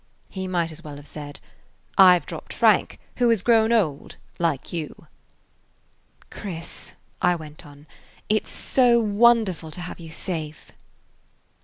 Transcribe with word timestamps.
He 0.29 0.47
might 0.47 0.71
as 0.71 0.83
well 0.83 0.95
have 0.95 1.05
said, 1.05 1.39
"I 1.95 2.17
've 2.17 2.25
dropped 2.25 2.53
Frank, 2.53 2.97
who 3.17 3.29
had 3.29 3.43
grown 3.43 3.71
old, 3.71 4.15
like 4.39 4.73
you." 4.73 5.05
"Chris," 6.31 6.93
I 7.21 7.35
went 7.35 7.67
on, 7.67 7.85
"it 8.27 8.47
's 8.47 8.51
so 8.51 8.99
wonderful 8.99 9.69
to 9.69 9.81
have 9.81 9.99
you 9.99 10.09
safe." 10.09 10.71